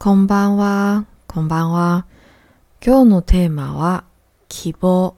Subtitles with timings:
[0.00, 2.06] こんばんは、こんばんは。
[2.80, 4.04] 今日のテーマは
[4.48, 5.16] 希望。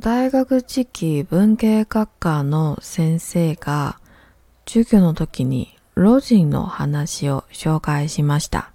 [0.00, 4.00] 大学時期文系学科の先生が
[4.64, 8.72] 授業の時に老人の話を紹介しました。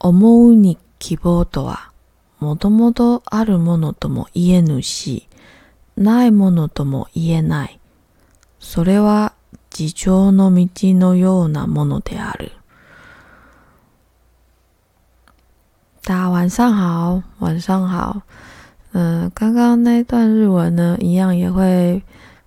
[0.00, 1.92] 思うに希望とは、
[2.40, 5.28] もともとあるものとも言えぬし、
[5.96, 7.78] ないものとも言えない。
[8.58, 9.32] それは
[9.70, 12.50] 地上の道のようなものである。
[16.02, 18.22] 大家晚上好，晚上好。
[18.92, 22.02] 嗯、刚刚那段日文呢，一样也会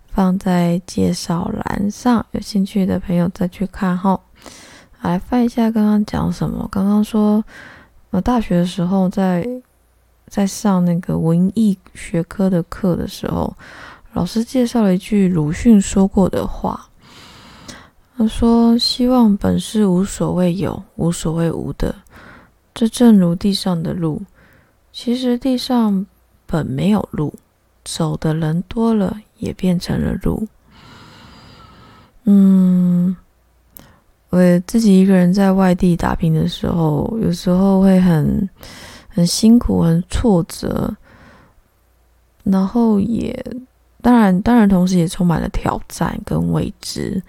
[0.08, 4.18] 放在介绍栏上，有兴趣的朋友再去看哈。
[5.02, 6.68] 来翻一下刚刚讲什么。
[6.70, 7.42] 刚刚说，
[8.10, 9.46] 我大学的时候在
[10.26, 13.56] 在上那个文艺学科的课的时候，
[14.14, 16.88] 老师介绍了一句鲁迅说过的话。
[18.16, 21.92] 他说：“希望本是无所谓有，无所谓无的。
[22.74, 24.20] 这正如地上的路，
[24.92, 26.04] 其实地上
[26.44, 27.32] 本没有路，
[27.84, 30.46] 走的人多了，也变成了路。”
[32.26, 33.14] 嗯，
[34.30, 38.48] 我自己一个人在外地打拼的时候，有时候会很
[39.08, 40.96] 很辛苦，很挫折，
[42.42, 43.44] 然后也
[44.02, 47.22] 当然当然，同时也充满了挑战跟未知。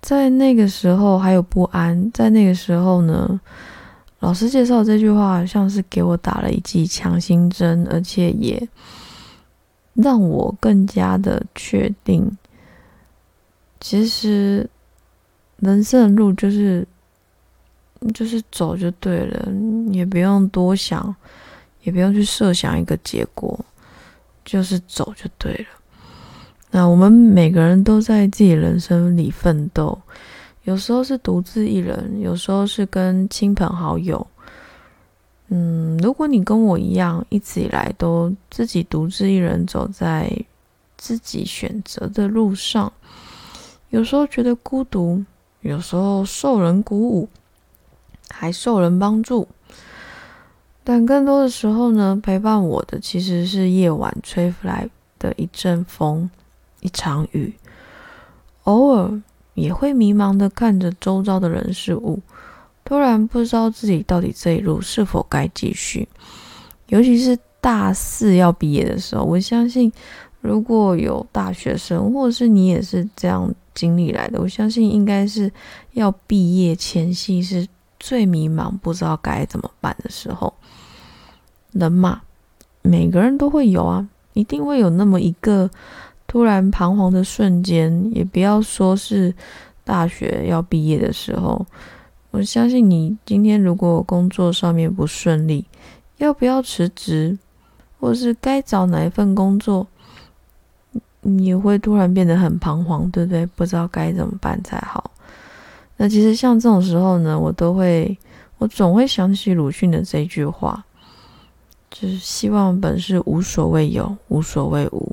[0.00, 3.40] 在那个时候还有不安，在那个时候呢，
[4.20, 8.68] 老师介绍这句话，像是给我打了一剂强心针，而且也
[9.94, 12.30] 让我更加的确定，
[13.80, 14.68] 其实
[15.58, 16.86] 人生的路就是
[18.12, 19.48] 就是走就对了，
[19.92, 21.14] 也不用多想，
[21.82, 23.58] 也不用去设想一个结果，
[24.44, 25.66] 就是走就对了。
[26.70, 29.98] 那我们每个人都在自己人生里奋斗，
[30.64, 34.26] 有时候是独自一人，有时候是跟亲朋好友。
[35.48, 40.30] 嗯，如果你跟我一样，一直以来都自己独自一人走在
[40.96, 42.92] 自己选择的路上，
[43.90, 45.24] 有时候觉得孤独，
[45.62, 47.28] 有时候受人鼓舞，
[48.28, 49.48] 还受人帮助。
[50.84, 54.88] 但更多的时候呢，陪伴我的其实是夜晚吹来
[55.18, 56.28] 的一阵风。
[56.80, 57.52] 一场雨，
[58.62, 59.20] 偶尔
[59.58, 62.20] 也会迷茫的看着周遭的人事物，
[62.84, 66.08] 突然不知道自己到底这一路是否该继续。
[66.86, 69.92] 尤其是大四要毕业的时候，我相信
[70.40, 75.52] 如果有大学生，或者是你也是这样经历来的，我相信应该是
[75.92, 77.66] 要毕业前夕是
[77.98, 80.54] 最迷茫、不知道该怎么办的时候。
[81.72, 82.22] 人嘛，
[82.82, 85.68] 每个人都会有啊，一定会有那么一个。
[86.28, 89.34] 突然彷徨的瞬间，也不要说是
[89.82, 91.66] 大学要毕业的时候。
[92.30, 95.64] 我相信你今天如果工作上面不顺利，
[96.18, 97.36] 要不要辞职，
[97.98, 99.86] 或是该找哪一份工作，
[101.22, 103.46] 你会突然变得很彷徨，对不对？
[103.46, 105.10] 不知道该怎么办才好。
[105.96, 108.16] 那其实像这种时候呢，我都会，
[108.58, 110.84] 我总会想起鲁迅的这句话，
[111.90, 115.07] 就是希望本是无所谓有，无所谓无。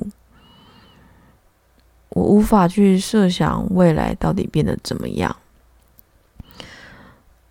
[2.16, 5.36] 我无法去设想未来到底变得怎么样。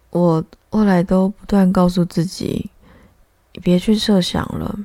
[0.09, 2.71] 我后来都不断告诉自己，
[3.61, 4.75] 别去设想了，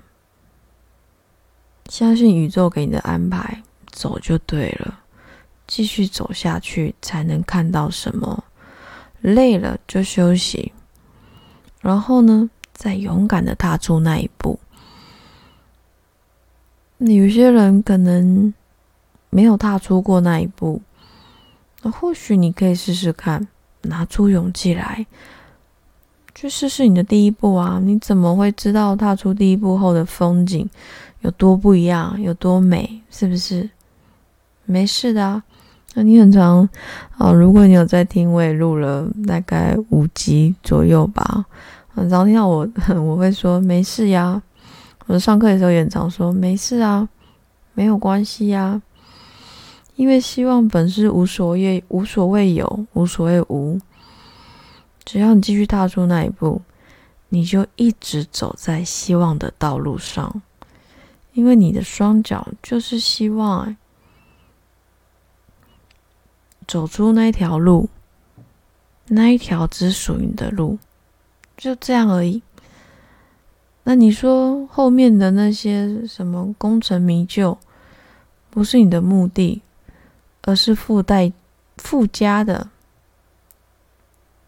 [1.86, 5.00] 相信宇宙给你的安排，走就对了，
[5.66, 8.44] 继续走下去才能看到什么。
[9.22, 10.74] 累了就休息，
[11.80, 14.60] 然后呢，再勇敢的踏出那一步。
[16.98, 18.52] 有些人可能。
[19.30, 20.82] 没有踏出过那一步，
[21.82, 23.48] 那或许你可以试试看，
[23.82, 25.06] 拿出勇气来，
[26.34, 27.80] 去试试你的第一步啊！
[27.82, 30.68] 你怎么会知道踏出第一步后的风景
[31.20, 33.00] 有多不一样，有多美？
[33.10, 33.70] 是不是？
[34.64, 35.42] 没事的啊。
[35.94, 36.68] 那你很长
[37.18, 41.44] 啊，如果你有在听，我也录了大概五集左右吧。
[41.92, 42.68] 很常听到我，
[43.02, 44.40] 我会说没事呀。
[45.06, 47.08] 我上课的时候也常说没事啊，
[47.74, 48.80] 没有关系呀。
[50.00, 53.78] 因为希望本是无所谓，无所谓有，无所谓无。
[55.04, 56.62] 只要你继续踏出那一步，
[57.28, 60.40] 你就一直走在希望的道路上。
[61.34, 63.76] 因为你的双脚就是希望，
[66.66, 67.90] 走出那一条路，
[69.08, 70.78] 那一条只属于你的路，
[71.58, 72.40] 就这样而已。
[73.84, 77.58] 那你说后面的那些什么功成名就，
[78.48, 79.60] 不是你的目的？
[80.42, 81.32] 而是附带、
[81.76, 82.68] 附加的，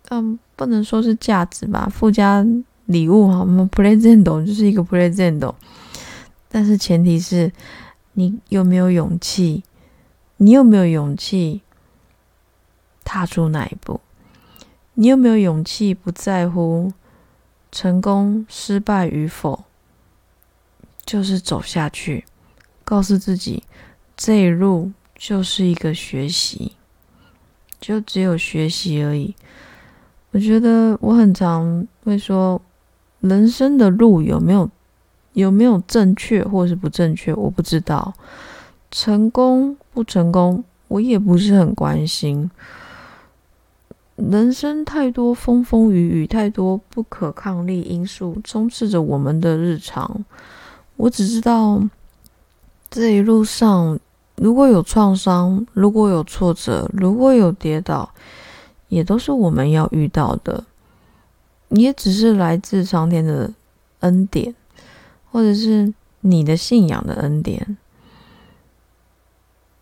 [0.09, 2.45] 嗯，不能说是价值吧，附加
[2.87, 5.55] 礼物哈，我们 present 就是一个 present，
[6.49, 7.53] 但是前提是
[8.13, 9.63] 你有没有勇气，
[10.39, 11.63] 你有没有勇气
[13.05, 14.01] 踏出那一步？
[14.95, 16.93] 你有没有勇气不在乎
[17.71, 19.65] 成功失败与否，
[21.07, 22.27] 就是走下去，
[22.85, 23.63] 告诉自己
[24.15, 24.93] 这一路
[25.25, 26.73] 就是一个学习，
[27.81, 29.33] 就只有学习而已。
[30.33, 32.61] 我觉得我很常会说，
[33.21, 34.69] 人生的路有没有
[35.35, 38.13] 有没有正确或是不正确，我不知道。
[38.91, 42.51] 成功不成功，我也不是很关心。
[44.17, 50.25] 人生太多风风雨雨，太多不可抗力因素充斥着我们的日常。
[50.97, 51.81] 我只知道
[52.91, 54.01] 这一路上，
[54.43, 58.11] 如果有创伤，如果有挫折，如果有跌倒。
[58.89, 60.65] 也都是我们要遇到的，
[61.71, 63.51] 也只是来自上天的
[64.01, 64.55] 恩典，
[65.31, 67.79] 或者是你的信仰的恩典。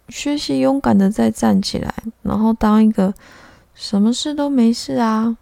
[0.08, 1.92] 学习勇敢的再站起来，
[2.22, 3.12] 然后当一个
[3.74, 5.36] 什么事都没事啊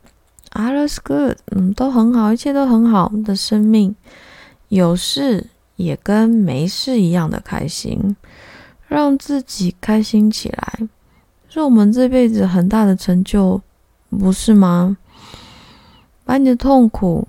[0.53, 3.95] ，all is good，嗯，都很好，一切都很好的生命，
[4.69, 8.17] 有事也跟没事一样的开心，
[8.89, 10.89] 让自己开心起来。
[11.49, 13.61] 是我们这辈子很大的成就，
[14.11, 14.97] 不是吗？
[16.25, 17.27] 把你的痛苦、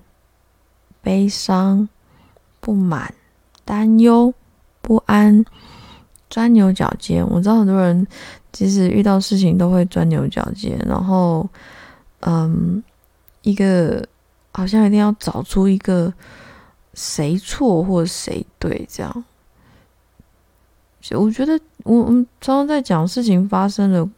[1.00, 1.88] 悲伤、
[2.60, 3.14] 不满、
[3.64, 4.34] 担忧、
[4.82, 5.42] 不安、
[6.28, 7.26] 钻牛角尖。
[7.30, 8.06] 我知道很多人
[8.52, 11.48] 其实遇到事情都会钻牛角尖，然后，
[12.20, 12.82] 嗯，
[13.40, 14.06] 一个
[14.52, 16.12] 好像一定要找出一个
[16.92, 19.24] 谁错或谁对这样。
[21.12, 24.08] 我觉得，我们常常在讲事情发生了，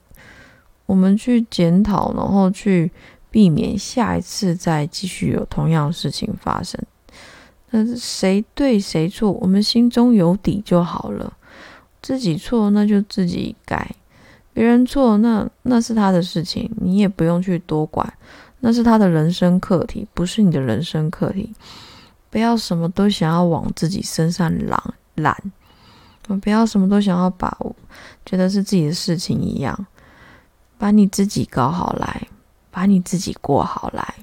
[0.87, 2.91] 我们去检讨，然后去
[3.31, 6.81] 避免下一次再继续有同样的事情发生。
[7.71, 11.33] 那谁对谁错，我们心中有底就好了。
[12.03, 13.79] 自己错，那就自己改；
[14.53, 18.13] 别人错，那那是他的事情，你也不用去多管。
[18.61, 21.55] 那是他的人生课题，不是你的人生课题。
[22.29, 25.37] 不要什么都想要往自己身上揽揽。
[26.23, 27.75] 不要什么都想要把握，
[28.25, 29.87] 觉得是自己的事情一样，
[30.79, 32.27] 把你自己搞好来，
[32.71, 34.15] 把你自己过好来，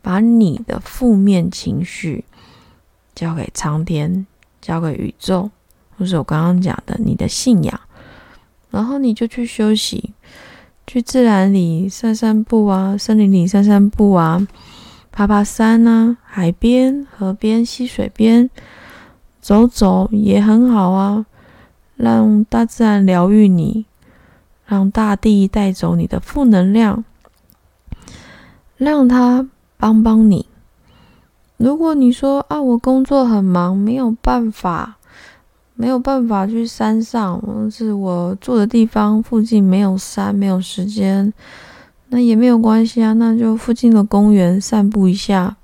[0.00, 2.24] 把你的负面情绪
[3.14, 4.26] 交给苍天，
[4.60, 5.50] 交给宇宙，
[5.98, 7.80] 或是我刚刚讲的你的信仰，
[8.70, 10.14] 然后你就去休息，
[10.86, 14.46] 去自然里散散步啊，森林里散散步啊，
[15.10, 18.48] 爬爬山啊，海边、河边、溪水边
[19.40, 21.26] 走走也很好啊。
[22.02, 23.86] 让大自然疗愈你，
[24.66, 27.04] 让大地带走你的负能量，
[28.76, 30.46] 让它帮帮你。
[31.58, 34.96] 如果你说啊，我工作很忙，没有办法，
[35.74, 41.32] 没有办法去山上，或是我住的地方附近没有山，没有时间，
[42.08, 45.56] 那也没有关系啊，那就附近的公园散步一下。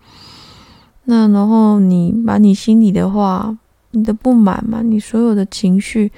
[1.03, 3.59] 那然后你把你心里的话。
[3.91, 6.13] 你的不满嘛，你所有的情绪，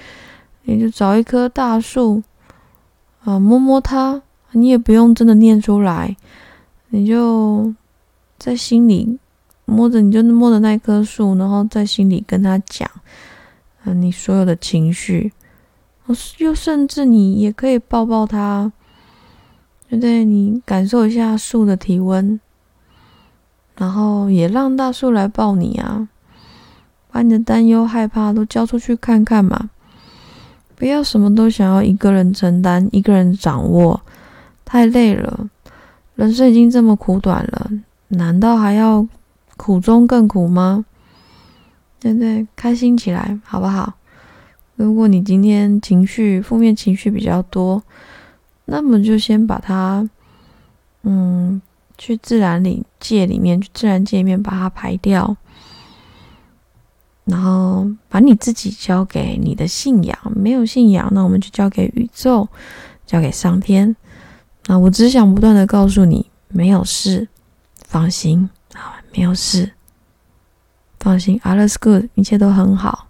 [0.64, 2.22] 你就找一棵大树
[3.25, 4.22] 啊，摸摸它，
[4.52, 6.17] 你也不用真的念出来，
[6.88, 7.72] 你就
[8.38, 9.18] 在心里
[9.66, 12.90] 摸着，你就摸着那棵树，然后在心里跟他讲，
[13.85, 15.33] 啊，你所有的情绪，
[16.38, 18.73] 又甚至你也可以抱抱它，
[19.88, 20.25] 对不对？
[20.25, 22.40] 你感受一下树的体温，
[23.76, 26.09] 然后也让大树来抱你啊。
[27.12, 29.71] 把你的担忧、害怕都交出去看看嘛！
[30.76, 34.00] 不要什么都想要一个人承担、一个人掌握，
[34.64, 35.50] 太累了。
[36.14, 37.71] 人生已经这么苦短了，
[38.09, 39.07] 难道还要
[39.57, 40.85] 苦中更苦吗？
[41.99, 42.47] 对不对？
[42.57, 43.93] 开心起来好不好？
[44.76, 47.83] 如果你今天情绪负面情绪比较多，
[48.64, 50.09] 那么就先把它，
[51.02, 51.61] 嗯，
[51.99, 55.37] 去自然里界里面，去自然界里面把它排掉。
[57.30, 62.49] 然后把你自己交给你的信仰，没有信仰，那我们就交给宇宙，
[63.06, 63.94] 交给上天。
[64.66, 67.28] 那我只想不断的告诉你，没有事，
[67.87, 69.70] 放心啊，没有事，
[70.99, 73.06] 放心，all is good，一切都很好。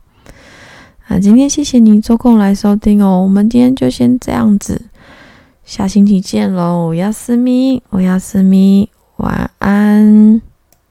[1.09, 4.83] 啊，今天谢谢你抽空来收听哦，我们今天就先这样子，
[5.65, 10.50] 下星期见喽，亚斯咪，我亚斯咪，晚安。